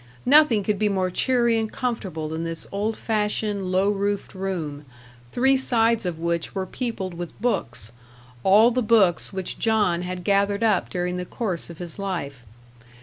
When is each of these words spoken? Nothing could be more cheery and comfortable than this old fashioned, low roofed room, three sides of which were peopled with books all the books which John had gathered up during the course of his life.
Nothing 0.25 0.63
could 0.63 0.79
be 0.79 0.89
more 0.89 1.11
cheery 1.11 1.59
and 1.59 1.71
comfortable 1.71 2.27
than 2.27 2.43
this 2.43 2.65
old 2.71 2.97
fashioned, 2.97 3.65
low 3.71 3.91
roofed 3.91 4.33
room, 4.33 4.83
three 5.31 5.55
sides 5.55 6.07
of 6.07 6.17
which 6.17 6.55
were 6.55 6.65
peopled 6.65 7.13
with 7.13 7.39
books 7.39 7.91
all 8.41 8.71
the 8.71 8.81
books 8.81 9.31
which 9.31 9.59
John 9.59 10.01
had 10.01 10.23
gathered 10.23 10.63
up 10.63 10.89
during 10.89 11.17
the 11.17 11.23
course 11.25 11.69
of 11.69 11.77
his 11.77 11.99
life. 11.99 12.43